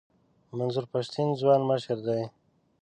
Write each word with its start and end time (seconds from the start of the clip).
منظور 0.57 0.85
پښتین 0.93 1.29
ځوان 1.41 1.61
مشر 1.69 1.97
دی. 2.07 2.21